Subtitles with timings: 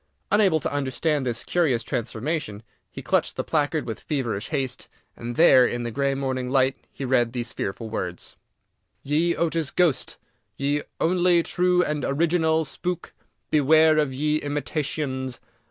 [0.31, 5.63] Unable to understand this curious transformation, he clutched the placard with feverish haste, and there,
[5.63, 10.57] in the grey morning light, he read these fearful words: ++| YE OTIS GHOSTE ||
[10.57, 15.37] Ye Onlie True and Originale Spook, || Beware of Ye Imitationes.